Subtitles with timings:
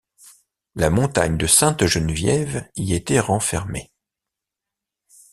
[0.73, 3.91] La montagne de Sainte-Geneviève y était renfermée.